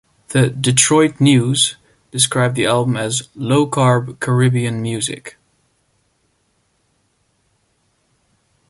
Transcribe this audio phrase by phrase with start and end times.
[0.29, 1.77] The "Detroit News"
[2.09, 5.37] described the album as "low-carb Caribbean music".